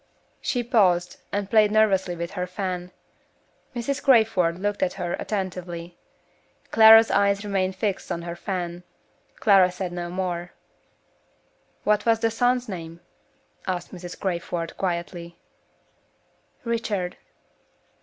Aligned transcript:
She 0.41 0.63
paused, 0.63 1.17
and 1.31 1.47
played 1.47 1.69
nervously 1.71 2.15
with 2.15 2.31
her 2.31 2.47
fan. 2.47 2.89
Mrs. 3.75 4.01
Crayford 4.01 4.57
looked 4.57 4.81
at 4.81 4.93
her 4.93 5.13
attentively. 5.19 5.95
Clara's 6.71 7.11
eyes 7.11 7.45
remained 7.45 7.75
fixed 7.75 8.11
on 8.11 8.23
her 8.23 8.35
fan 8.35 8.81
Clara 9.35 9.71
said 9.71 9.91
no 9.91 10.09
more. 10.09 10.53
"What 11.83 12.07
was 12.07 12.19
the 12.19 12.31
son's 12.31 12.67
name?" 12.67 13.01
asked 13.67 13.93
Mrs. 13.93 14.19
Crayford, 14.19 14.75
quietly. 14.75 15.37
"Richard." 16.63 17.17